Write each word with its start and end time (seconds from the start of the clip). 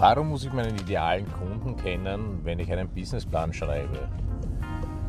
Warum 0.00 0.30
muss 0.30 0.46
ich 0.46 0.52
meinen 0.54 0.76
idealen 0.76 1.30
Kunden 1.30 1.76
kennen, 1.76 2.40
wenn 2.42 2.58
ich 2.58 2.72
einen 2.72 2.88
Businessplan 2.88 3.52
schreibe? 3.52 4.08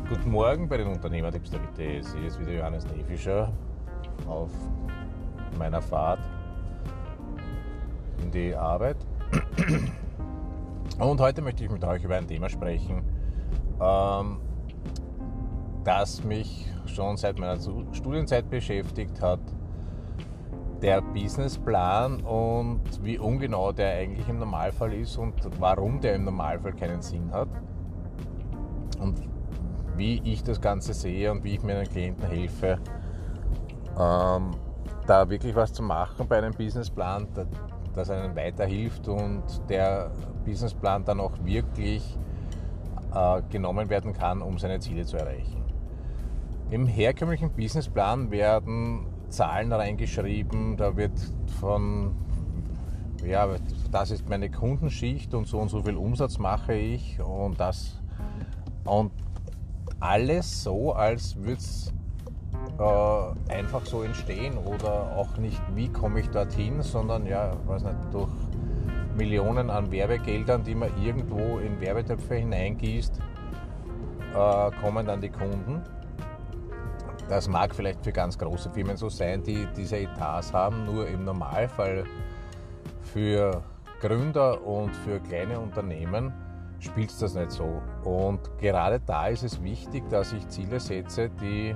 Guten 0.06 0.30
Morgen 0.30 0.68
bei 0.68 0.76
den 0.76 0.88
Unternehmertipps 0.88 1.48
der 1.48 1.60
WTS. 1.62 2.14
Hier 2.14 2.26
ist 2.26 2.38
wieder 2.38 2.52
Johannes 2.52 2.86
Nefischer 2.88 3.50
auf 4.28 4.50
meiner 5.58 5.80
Fahrt 5.80 6.18
in 8.22 8.30
die 8.32 8.54
Arbeit. 8.54 8.98
Und 10.98 11.20
heute 11.22 11.40
möchte 11.40 11.64
ich 11.64 11.70
mit 11.70 11.82
euch 11.84 12.04
über 12.04 12.16
ein 12.16 12.28
Thema 12.28 12.50
sprechen, 12.50 13.02
ähm, 13.80 14.40
das 15.84 16.22
mich 16.22 16.66
schon 16.84 17.16
seit 17.16 17.38
meiner 17.38 17.58
Studienzeit 17.94 18.50
beschäftigt 18.50 19.22
hat 19.22 19.40
der 20.82 21.00
Businessplan 21.00 22.20
und 22.22 22.82
wie 23.02 23.18
ungenau 23.18 23.70
der 23.72 23.94
eigentlich 23.94 24.28
im 24.28 24.38
Normalfall 24.38 24.92
ist 24.94 25.16
und 25.16 25.34
warum 25.60 26.00
der 26.00 26.16
im 26.16 26.24
Normalfall 26.24 26.72
keinen 26.72 27.00
Sinn 27.00 27.30
hat 27.30 27.48
und 28.98 29.22
wie 29.96 30.20
ich 30.24 30.42
das 30.42 30.60
Ganze 30.60 30.92
sehe 30.92 31.30
und 31.30 31.44
wie 31.44 31.54
ich 31.54 31.62
meinen 31.62 31.86
Klienten 31.86 32.26
helfe, 32.26 32.78
ähm, 33.98 34.50
da 35.06 35.28
wirklich 35.30 35.54
was 35.54 35.72
zu 35.72 35.82
machen 35.82 36.26
bei 36.26 36.38
einem 36.38 36.52
Businessplan, 36.52 37.28
das 37.94 38.10
einem 38.10 38.34
weiterhilft 38.34 39.06
und 39.06 39.42
der 39.68 40.10
Businessplan 40.44 41.04
dann 41.04 41.20
auch 41.20 41.32
wirklich 41.44 42.18
äh, 43.14 43.42
genommen 43.50 43.88
werden 43.88 44.12
kann, 44.12 44.42
um 44.42 44.58
seine 44.58 44.80
Ziele 44.80 45.04
zu 45.04 45.16
erreichen. 45.16 45.62
Im 46.70 46.86
herkömmlichen 46.86 47.50
Businessplan 47.50 48.30
werden 48.30 49.06
Zahlen 49.32 49.72
reingeschrieben, 49.72 50.76
da 50.76 50.96
wird 50.96 51.18
von, 51.58 52.14
ja, 53.26 53.48
das 53.90 54.10
ist 54.10 54.28
meine 54.28 54.50
Kundenschicht 54.50 55.34
und 55.34 55.46
so 55.46 55.58
und 55.58 55.68
so 55.68 55.82
viel 55.82 55.96
Umsatz 55.96 56.38
mache 56.38 56.74
ich 56.74 57.20
und 57.20 57.58
das 57.58 58.00
und 58.84 59.12
alles 60.00 60.62
so, 60.62 60.92
als 60.92 61.36
würde 61.36 61.54
es 61.54 61.92
äh, 62.78 63.52
einfach 63.52 63.84
so 63.86 64.02
entstehen 64.02 64.58
oder 64.58 65.16
auch 65.16 65.36
nicht, 65.36 65.60
wie 65.74 65.88
komme 65.88 66.20
ich 66.20 66.28
dorthin, 66.28 66.82
sondern 66.82 67.26
ja, 67.26 67.52
weiß 67.66 67.84
nicht, 67.84 67.96
durch 68.12 68.30
Millionen 69.16 69.70
an 69.70 69.90
Werbegeldern, 69.90 70.64
die 70.64 70.74
man 70.74 70.90
irgendwo 71.02 71.58
in 71.58 71.80
Werbetöpfe 71.80 72.36
hineingießt, 72.36 73.20
äh, 74.34 74.70
kommen 74.80 75.06
dann 75.06 75.20
die 75.20 75.28
Kunden. 75.28 75.82
Das 77.32 77.48
mag 77.48 77.74
vielleicht 77.74 78.04
für 78.04 78.12
ganz 78.12 78.36
große 78.36 78.68
Firmen 78.68 78.98
so 78.98 79.08
sein, 79.08 79.42
die 79.42 79.66
diese 79.74 79.96
Etats 79.96 80.52
haben, 80.52 80.84
nur 80.84 81.08
im 81.08 81.24
Normalfall 81.24 82.04
für 83.00 83.62
Gründer 84.02 84.62
und 84.66 84.94
für 84.96 85.18
kleine 85.18 85.58
Unternehmen 85.58 86.30
spielt 86.78 87.08
es 87.08 87.20
das 87.20 87.34
nicht 87.34 87.52
so. 87.52 87.80
Und 88.04 88.38
gerade 88.58 89.00
da 89.00 89.28
ist 89.28 89.44
es 89.44 89.62
wichtig, 89.62 90.06
dass 90.10 90.34
ich 90.34 90.46
Ziele 90.48 90.78
setze, 90.78 91.30
die 91.30 91.74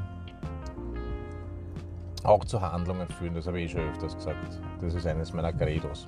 auch 2.22 2.44
zu 2.44 2.60
Handlungen 2.60 3.08
führen. 3.08 3.34
Das 3.34 3.46
habe 3.46 3.58
ich 3.58 3.70
eh 3.72 3.78
schon 3.78 3.88
öfters 3.88 4.14
gesagt. 4.14 4.60
Das 4.82 4.92
ist 4.92 5.06
eines 5.06 5.32
meiner 5.32 5.54
Credos. 5.54 6.06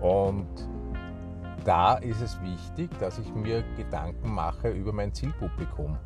Und 0.00 0.48
da 1.64 1.98
ist 1.98 2.20
es 2.20 2.36
wichtig, 2.42 2.90
dass 2.98 3.20
ich 3.20 3.32
mir 3.32 3.62
Gedanken 3.76 4.28
mache 4.28 4.70
über 4.70 4.92
mein 4.92 5.14
Zielpublikum. 5.14 5.96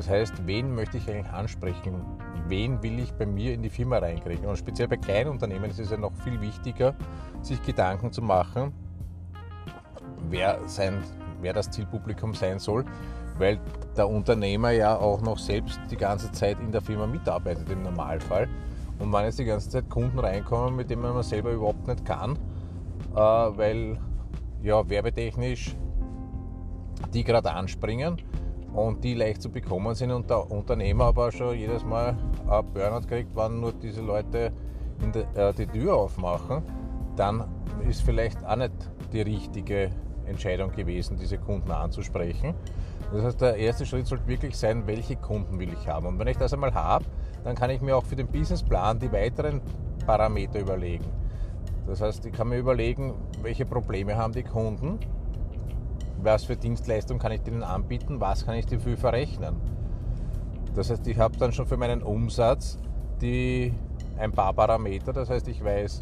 Das 0.00 0.08
heißt, 0.08 0.46
wen 0.46 0.74
möchte 0.74 0.96
ich 0.96 1.10
eigentlich 1.10 1.30
ansprechen? 1.30 2.02
Wen 2.48 2.82
will 2.82 3.00
ich 3.00 3.12
bei 3.12 3.26
mir 3.26 3.52
in 3.52 3.62
die 3.62 3.68
Firma 3.68 3.98
reinkriegen? 3.98 4.46
Und 4.46 4.56
speziell 4.56 4.88
bei 4.88 4.96
kleinen 4.96 5.28
Unternehmen 5.28 5.68
ist 5.68 5.78
es 5.78 5.90
ja 5.90 5.98
noch 5.98 6.14
viel 6.24 6.40
wichtiger, 6.40 6.94
sich 7.42 7.62
Gedanken 7.62 8.10
zu 8.10 8.22
machen, 8.22 8.72
wer, 10.30 10.58
sein, 10.64 11.02
wer 11.42 11.52
das 11.52 11.70
Zielpublikum 11.70 12.32
sein 12.32 12.58
soll, 12.58 12.86
weil 13.36 13.60
der 13.94 14.08
Unternehmer 14.08 14.70
ja 14.70 14.96
auch 14.96 15.20
noch 15.20 15.38
selbst 15.38 15.78
die 15.90 15.98
ganze 15.98 16.32
Zeit 16.32 16.58
in 16.60 16.72
der 16.72 16.80
Firma 16.80 17.06
mitarbeitet 17.06 17.68
im 17.68 17.82
Normalfall. 17.82 18.48
Und 18.98 19.12
wenn 19.12 19.24
jetzt 19.24 19.38
die 19.38 19.44
ganze 19.44 19.68
Zeit 19.68 19.90
Kunden 19.90 20.18
reinkommen, 20.18 20.76
mit 20.76 20.88
denen 20.88 21.02
man 21.02 21.22
selber 21.22 21.50
überhaupt 21.50 21.86
nicht 21.86 22.06
kann, 22.06 22.38
äh, 23.12 23.18
weil 23.18 23.98
ja 24.62 24.88
werbetechnisch 24.88 25.76
die 27.12 27.22
gerade 27.22 27.52
anspringen, 27.52 28.16
und 28.72 29.02
die 29.02 29.14
leicht 29.14 29.42
zu 29.42 29.50
bekommen 29.50 29.94
sind 29.94 30.10
und 30.10 30.30
der 30.30 30.50
Unternehmer 30.50 31.06
aber 31.06 31.32
schon 31.32 31.56
jedes 31.56 31.84
Mal 31.84 32.16
ein 32.48 32.72
Burnout 32.72 33.06
kriegt, 33.06 33.30
wann 33.34 33.60
nur 33.60 33.72
diese 33.72 34.00
Leute 34.00 34.52
de, 35.14 35.24
äh, 35.34 35.52
die 35.54 35.66
Tür 35.66 35.96
aufmachen, 35.96 36.62
dann 37.16 37.44
ist 37.88 38.02
vielleicht 38.02 38.44
auch 38.44 38.56
nicht 38.56 38.72
die 39.12 39.22
richtige 39.22 39.90
Entscheidung 40.26 40.70
gewesen, 40.72 41.16
diese 41.18 41.38
Kunden 41.38 41.70
anzusprechen. 41.70 42.54
Das 43.12 43.24
heißt, 43.24 43.40
der 43.40 43.56
erste 43.56 43.84
Schritt 43.84 44.06
sollte 44.06 44.26
wirklich 44.28 44.56
sein, 44.56 44.86
welche 44.86 45.16
Kunden 45.16 45.58
will 45.58 45.72
ich 45.72 45.88
haben. 45.88 46.06
Und 46.06 46.18
wenn 46.18 46.28
ich 46.28 46.36
das 46.36 46.52
einmal 46.52 46.72
habe, 46.72 47.04
dann 47.42 47.56
kann 47.56 47.70
ich 47.70 47.80
mir 47.80 47.96
auch 47.96 48.04
für 48.04 48.14
den 48.16 48.28
Businessplan 48.28 49.00
die 49.00 49.10
weiteren 49.10 49.60
Parameter 50.06 50.60
überlegen. 50.60 51.06
Das 51.86 52.00
heißt, 52.00 52.24
ich 52.26 52.32
kann 52.32 52.48
mir 52.48 52.58
überlegen, 52.58 53.14
welche 53.42 53.64
Probleme 53.64 54.16
haben 54.16 54.32
die 54.32 54.44
Kunden 54.44 55.00
was 56.24 56.44
für 56.44 56.56
Dienstleistung 56.56 57.18
kann 57.18 57.32
ich 57.32 57.42
denen 57.42 57.62
anbieten, 57.62 58.20
was 58.20 58.46
kann 58.46 58.54
ich 58.54 58.66
dafür 58.66 58.96
verrechnen. 58.96 59.56
Das 60.74 60.90
heißt, 60.90 61.06
ich 61.06 61.18
habe 61.18 61.36
dann 61.36 61.52
schon 61.52 61.66
für 61.66 61.76
meinen 61.76 62.02
Umsatz 62.02 62.78
die, 63.20 63.74
ein 64.18 64.32
paar 64.32 64.52
Parameter, 64.52 65.12
das 65.12 65.30
heißt, 65.30 65.48
ich 65.48 65.64
weiß 65.64 66.00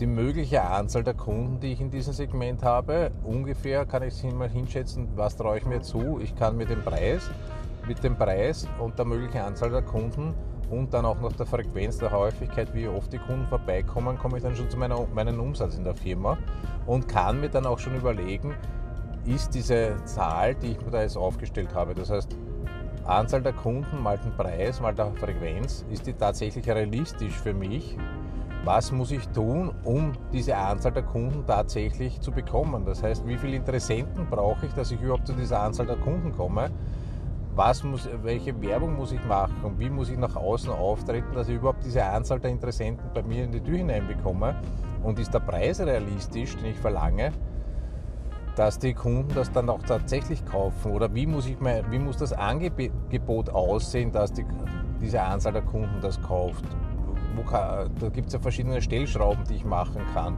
die 0.00 0.06
mögliche 0.06 0.62
Anzahl 0.62 1.04
der 1.04 1.12
Kunden, 1.14 1.60
die 1.60 1.72
ich 1.72 1.80
in 1.80 1.90
diesem 1.90 2.14
Segment 2.14 2.62
habe. 2.62 3.10
Ungefähr 3.22 3.84
kann 3.84 4.02
ich 4.02 4.22
mal 4.32 4.48
hinschätzen, 4.48 5.08
was 5.14 5.36
traue 5.36 5.58
ich 5.58 5.66
mir 5.66 5.82
zu. 5.82 6.18
Ich 6.20 6.34
kann 6.34 6.56
mir 6.56 6.64
den 6.64 6.82
Preis, 6.82 7.30
mit 7.86 8.02
dem 8.02 8.16
Preis 8.16 8.66
und 8.78 8.98
der 8.98 9.04
möglichen 9.04 9.38
Anzahl 9.38 9.70
der 9.70 9.82
Kunden 9.82 10.34
und 10.70 10.94
dann 10.94 11.04
auch 11.04 11.20
noch 11.20 11.32
der 11.32 11.46
Frequenz, 11.46 11.98
der 11.98 12.12
Häufigkeit, 12.12 12.72
wie 12.74 12.88
oft 12.88 13.12
die 13.12 13.18
Kunden 13.18 13.46
vorbeikommen, 13.46 14.18
komme 14.18 14.38
ich 14.38 14.42
dann 14.42 14.54
schon 14.54 14.70
zu 14.70 14.76
meiner, 14.76 15.06
meinem 15.14 15.40
Umsatz 15.40 15.76
in 15.76 15.84
der 15.84 15.94
Firma 15.94 16.38
und 16.86 17.08
kann 17.08 17.40
mir 17.40 17.48
dann 17.48 17.66
auch 17.66 17.78
schon 17.78 17.96
überlegen, 17.96 18.54
ist 19.26 19.54
diese 19.54 19.96
Zahl, 20.04 20.54
die 20.54 20.72
ich 20.72 20.80
mir 20.80 20.90
da 20.90 21.02
jetzt 21.02 21.16
aufgestellt 21.16 21.74
habe, 21.74 21.94
das 21.94 22.10
heißt 22.10 22.36
Anzahl 23.04 23.42
der 23.42 23.52
Kunden 23.52 24.02
mal 24.02 24.18
den 24.18 24.32
Preis 24.36 24.80
mal 24.80 24.94
der 24.94 25.12
Frequenz, 25.14 25.84
ist 25.90 26.06
die 26.06 26.12
tatsächlich 26.12 26.68
realistisch 26.68 27.34
für 27.34 27.52
mich? 27.52 27.96
Was 28.64 28.92
muss 28.92 29.10
ich 29.10 29.26
tun, 29.28 29.72
um 29.84 30.12
diese 30.32 30.54
Anzahl 30.54 30.92
der 30.92 31.02
Kunden 31.02 31.46
tatsächlich 31.46 32.20
zu 32.20 32.30
bekommen? 32.30 32.84
Das 32.84 33.02
heißt, 33.02 33.26
wie 33.26 33.38
viele 33.38 33.56
Interessenten 33.56 34.26
brauche 34.28 34.66
ich, 34.66 34.74
dass 34.74 34.90
ich 34.90 35.00
überhaupt 35.00 35.26
zu 35.26 35.32
dieser 35.32 35.60
Anzahl 35.60 35.86
der 35.86 35.96
Kunden 35.96 36.32
komme? 36.32 36.70
Was 37.54 37.82
muss, 37.82 38.08
welche 38.22 38.60
Werbung 38.62 38.96
muss 38.96 39.12
ich 39.12 39.24
machen 39.24 39.78
wie 39.78 39.90
muss 39.90 40.08
ich 40.08 40.18
nach 40.18 40.36
außen 40.36 40.70
auftreten, 40.70 41.34
dass 41.34 41.48
ich 41.48 41.56
überhaupt 41.56 41.84
diese 41.84 42.04
Anzahl 42.04 42.40
der 42.40 42.50
Interessenten 42.50 43.10
bei 43.12 43.22
mir 43.22 43.44
in 43.44 43.52
die 43.52 43.60
Tür 43.60 43.78
hineinbekomme 43.78 44.54
und 45.02 45.18
ist 45.18 45.32
der 45.34 45.40
Preis 45.40 45.80
realistisch, 45.80 46.56
den 46.56 46.66
ich 46.66 46.78
verlange, 46.78 47.32
dass 48.56 48.78
die 48.78 48.94
Kunden 48.94 49.34
das 49.34 49.50
dann 49.52 49.68
auch 49.68 49.82
tatsächlich 49.82 50.44
kaufen 50.44 50.92
oder 50.92 51.12
wie 51.14 51.26
muss, 51.26 51.46
ich 51.46 51.58
mein, 51.60 51.90
wie 51.90 51.98
muss 51.98 52.16
das 52.16 52.32
Angebot 52.32 53.48
aussehen, 53.50 54.12
dass 54.12 54.32
die, 54.32 54.44
diese 55.00 55.22
Anzahl 55.22 55.52
der 55.52 55.62
Kunden 55.62 56.00
das 56.00 56.20
kauft. 56.22 56.64
Kann, 57.48 57.90
da 57.98 58.08
gibt 58.10 58.26
es 58.26 58.34
ja 58.34 58.38
verschiedene 58.38 58.82
Stellschrauben, 58.82 59.44
die 59.48 59.54
ich 59.54 59.64
machen 59.64 60.02
kann. 60.12 60.36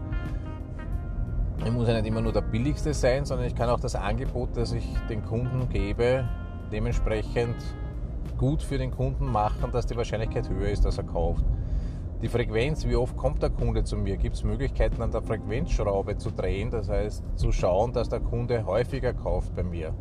Ich 1.65 1.73
muss 1.73 1.89
ja 1.89 1.95
nicht 1.95 2.07
immer 2.07 2.21
nur 2.21 2.33
der 2.33 2.43
billigste 2.43 2.95
sein, 2.95 3.25
sondern 3.25 3.49
ich 3.49 3.57
kann 3.57 3.69
auch 3.69 3.81
das 3.81 3.97
Angebot, 3.97 4.57
das 4.57 4.73
ich 4.73 4.87
den 5.09 5.25
Kunden 5.25 5.69
gebe, 5.69 6.29
dementsprechend 6.73 7.57
gut 8.39 8.63
für 8.63 8.79
den 8.79 8.91
Kunden 8.91 9.31
machen, 9.31 9.71
dass 9.71 9.87
die 9.87 9.97
Wahrscheinlichkeit 9.97 10.49
höher 10.49 10.69
ist, 10.69 10.85
dass 10.85 10.99
er 10.99 11.05
kauft. 11.05 11.45
Die 12.23 12.29
Frequenz, 12.29 12.87
wie 12.87 12.97
oft 12.97 13.17
kommt 13.17 13.43
der 13.43 13.51
Kunde 13.51 13.83
zu 13.85 13.97
mir? 13.97 14.17
Gibt 14.17 14.37
es 14.37 14.45
Möglichkeiten 14.45 15.03
an 15.03 15.11
der 15.11 15.23
Frequenzschraube 15.23 16.17
zu 16.17 16.31
drehen, 16.31 16.71
das 16.71 16.89
heißt 16.89 17.25
zu 17.35 17.51
schauen, 17.53 17.93
dass 17.93 18.09
der 18.09 18.21
Kunde 18.21 18.65
häufiger 18.65 19.13
kauft 19.13 19.55
bei 19.55 19.65
mir? 19.65 19.93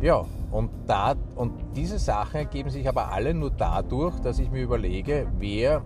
Ja, 0.00 0.26
und, 0.50 0.70
da, 0.86 1.14
und 1.36 1.54
diese 1.74 1.98
Sachen 1.98 2.36
ergeben 2.36 2.68
sich 2.68 2.86
aber 2.86 3.10
alle 3.12 3.32
nur 3.32 3.50
dadurch, 3.50 4.20
dass 4.20 4.38
ich 4.38 4.50
mir 4.50 4.62
überlege, 4.62 5.26
wer 5.38 5.82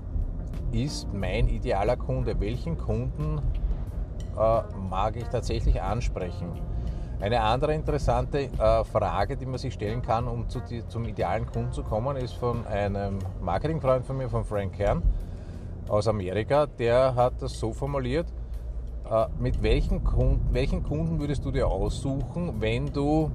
ist 0.73 1.12
mein 1.14 1.49
idealer 1.49 1.97
Kunde? 1.97 2.41
Welchen 2.41 2.76
Kunden 2.76 3.41
äh, 4.37 4.62
mag 4.88 5.17
ich 5.17 5.25
tatsächlich 5.25 5.81
ansprechen? 5.81 6.49
Eine 7.20 7.43
andere 7.43 7.75
interessante 7.75 8.44
äh, 8.44 8.84
Frage, 8.84 9.37
die 9.37 9.44
man 9.44 9.58
sich 9.58 9.75
stellen 9.75 10.00
kann, 10.00 10.26
um 10.26 10.49
zu, 10.49 10.61
die, 10.61 10.87
zum 10.88 11.05
idealen 11.05 11.44
Kunden 11.44 11.70
zu 11.70 11.82
kommen, 11.82 12.17
ist 12.17 12.32
von 12.32 12.67
einem 12.67 13.19
Marketingfreund 13.43 14.06
von 14.06 14.17
mir, 14.17 14.31
von 14.31 14.43
Frank 14.43 14.72
Kern 14.72 15.02
aus 15.87 16.08
Amerika. 16.08 16.67
Der 16.67 17.14
hat 17.14 17.34
das 17.43 17.58
so 17.58 17.75
formuliert, 17.75 18.26
äh, 19.11 19.26
mit 19.38 19.62
welchen 19.62 20.02
Kunden, 20.02 20.49
welchen 20.52 20.82
Kunden 20.82 21.20
würdest 21.20 21.44
du 21.44 21.50
dir 21.50 21.69
aussuchen, 21.69 22.55
wenn 22.58 22.90
du 22.90 23.31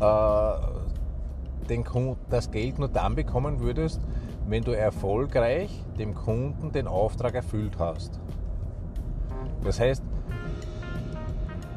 äh, 0.00 0.52
den, 1.68 1.84
das 2.28 2.50
Geld 2.50 2.80
nur 2.80 2.88
dann 2.88 3.14
bekommen 3.14 3.60
würdest, 3.60 4.00
wenn 4.48 4.64
du 4.64 4.72
erfolgreich 4.72 5.84
dem 5.96 6.14
Kunden 6.14 6.72
den 6.72 6.88
Auftrag 6.88 7.36
erfüllt 7.36 7.78
hast. 7.78 8.18
Das 9.62 9.78
heißt, 9.78 10.02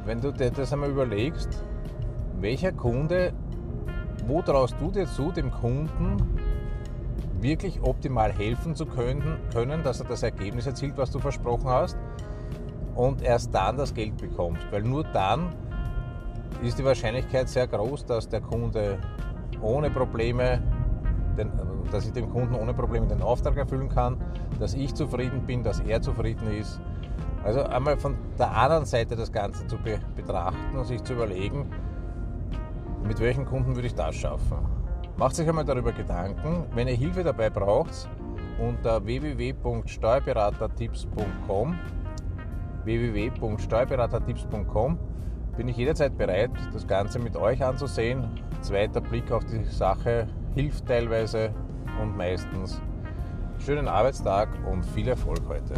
wenn 0.05 0.21
du 0.21 0.31
dir 0.31 0.51
das 0.51 0.71
einmal 0.71 0.89
überlegst, 0.89 1.63
welcher 2.39 2.71
Kunde, 2.71 3.33
wo 4.27 4.41
traust 4.41 4.75
du 4.79 4.91
dir 4.91 5.07
zu, 5.07 5.31
dem 5.31 5.51
Kunden 5.51 6.17
wirklich 7.41 7.81
optimal 7.81 8.31
helfen 8.31 8.75
zu 8.75 8.85
können, 8.85 9.37
können, 9.51 9.83
dass 9.83 9.99
er 9.99 10.07
das 10.07 10.23
Ergebnis 10.23 10.67
erzielt, 10.67 10.97
was 10.97 11.11
du 11.11 11.19
versprochen 11.19 11.69
hast, 11.69 11.97
und 12.95 13.21
erst 13.21 13.53
dann 13.53 13.77
das 13.77 13.93
Geld 13.93 14.17
bekommst. 14.17 14.65
Weil 14.71 14.83
nur 14.83 15.03
dann 15.03 15.53
ist 16.63 16.79
die 16.79 16.85
Wahrscheinlichkeit 16.85 17.49
sehr 17.49 17.67
groß, 17.67 18.05
dass 18.05 18.29
der 18.29 18.41
Kunde 18.41 18.99
ohne 19.61 19.89
Probleme, 19.89 20.61
den, 21.37 21.51
dass 21.91 22.05
ich 22.05 22.13
dem 22.13 22.29
Kunden 22.29 22.55
ohne 22.55 22.73
Probleme 22.73 23.07
den 23.07 23.21
Auftrag 23.21 23.57
erfüllen 23.57 23.89
kann, 23.89 24.17
dass 24.59 24.73
ich 24.73 24.93
zufrieden 24.93 25.41
bin, 25.45 25.63
dass 25.63 25.79
er 25.81 26.01
zufrieden 26.01 26.47
ist. 26.51 26.79
Also 27.45 27.63
einmal 27.63 27.97
von 27.97 28.17
der 28.39 28.57
anderen 28.57 28.85
Seite 28.85 29.15
das 29.15 29.31
Ganze 29.31 29.67
zu 29.67 29.77
be 29.77 29.99
betrachten 30.15 30.75
und 30.75 30.85
sich 30.85 31.03
zu 31.03 31.13
überlegen, 31.13 31.69
mit 33.03 33.19
welchen 33.19 33.45
Kunden 33.45 33.75
würde 33.75 33.85
ich 33.87 33.93
das 33.93 34.15
schaffen. 34.15 34.57
Macht 35.17 35.35
sich 35.35 35.47
einmal 35.47 35.63
darüber 35.63 35.91
Gedanken. 35.91 36.65
Wenn 36.73 36.87
ihr 36.87 36.95
Hilfe 36.95 37.23
dabei 37.23 37.51
braucht, 37.51 38.09
unter 38.59 39.05
www.steuerberatertipps.com 39.05 41.75
www.steuerberatertipps.com 42.83 44.97
bin 45.57 45.67
ich 45.67 45.77
jederzeit 45.77 46.17
bereit, 46.17 46.49
das 46.73 46.87
Ganze 46.87 47.19
mit 47.19 47.37
euch 47.37 47.63
anzusehen. 47.63 48.27
Zweiter 48.61 49.01
Blick 49.01 49.31
auf 49.31 49.45
die 49.45 49.63
Sache 49.65 50.25
hilft 50.55 50.87
teilweise 50.87 51.53
und 52.01 52.17
meistens. 52.17 52.81
Schönen 53.59 53.87
Arbeitstag 53.87 54.49
und 54.69 54.83
viel 54.85 55.07
Erfolg 55.07 55.41
heute. 55.47 55.75